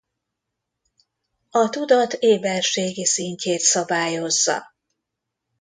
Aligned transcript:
A 1.49 1.69
tudat 1.69 2.13
éberségi 2.13 3.05
szintjét 3.05 3.59
szabályozza. 3.61 4.63